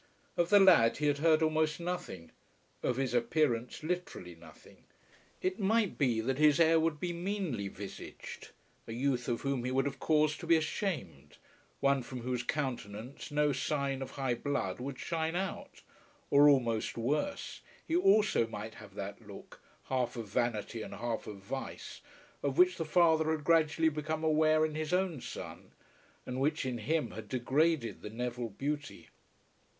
[0.35, 2.31] Of the lad he had heard almost nothing,
[2.81, 4.85] of his appearance literally nothing.
[5.43, 8.49] It might be that his heir would be meanly visaged,
[8.87, 11.37] a youth of whom he would have cause to be ashamed,
[11.81, 15.83] one from whose countenance no sign of high blood would shine out;
[16.31, 21.35] or, almost worse, he also might have that look, half of vanity, and half of
[21.43, 22.01] vice,
[22.41, 25.73] of which the father had gradually become aware in his own son,
[26.25, 29.09] and which in him had degraded the Neville beauty.